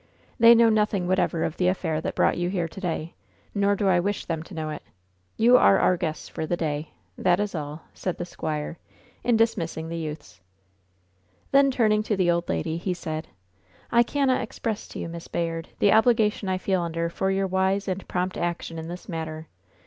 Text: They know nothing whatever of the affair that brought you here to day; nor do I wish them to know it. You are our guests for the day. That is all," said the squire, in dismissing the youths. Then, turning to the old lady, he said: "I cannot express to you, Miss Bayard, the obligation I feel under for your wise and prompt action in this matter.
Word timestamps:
They 0.39 0.55
know 0.55 0.69
nothing 0.69 1.07
whatever 1.07 1.43
of 1.43 1.57
the 1.57 1.67
affair 1.67 2.01
that 2.01 2.15
brought 2.15 2.35
you 2.35 2.49
here 2.49 2.67
to 2.67 2.81
day; 2.81 3.13
nor 3.53 3.75
do 3.75 3.87
I 3.87 3.99
wish 3.99 4.25
them 4.25 4.41
to 4.41 4.55
know 4.55 4.71
it. 4.71 4.81
You 5.37 5.57
are 5.57 5.77
our 5.77 5.95
guests 5.95 6.27
for 6.27 6.47
the 6.47 6.57
day. 6.57 6.89
That 7.19 7.39
is 7.39 7.53
all," 7.53 7.83
said 7.93 8.17
the 8.17 8.25
squire, 8.25 8.79
in 9.23 9.37
dismissing 9.37 9.89
the 9.89 9.97
youths. 9.97 10.41
Then, 11.51 11.69
turning 11.69 12.01
to 12.01 12.17
the 12.17 12.31
old 12.31 12.49
lady, 12.49 12.77
he 12.77 12.95
said: 12.95 13.27
"I 13.91 14.01
cannot 14.01 14.41
express 14.41 14.87
to 14.87 14.97
you, 14.97 15.07
Miss 15.07 15.27
Bayard, 15.27 15.69
the 15.77 15.93
obligation 15.93 16.49
I 16.49 16.57
feel 16.57 16.81
under 16.81 17.07
for 17.07 17.29
your 17.29 17.45
wise 17.45 17.87
and 17.87 18.07
prompt 18.07 18.37
action 18.39 18.79
in 18.79 18.87
this 18.87 19.07
matter. 19.07 19.45